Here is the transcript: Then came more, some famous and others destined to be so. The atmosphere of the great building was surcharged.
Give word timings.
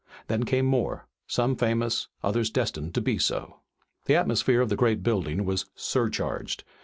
Then 0.29 0.45
came 0.45 0.65
more, 0.65 1.05
some 1.27 1.55
famous 1.55 2.07
and 2.23 2.29
others 2.31 2.49
destined 2.49 2.95
to 2.95 3.01
be 3.01 3.19
so. 3.19 3.59
The 4.05 4.15
atmosphere 4.15 4.59
of 4.61 4.69
the 4.69 4.75
great 4.75 5.03
building 5.03 5.45
was 5.45 5.67
surcharged. 5.75 6.63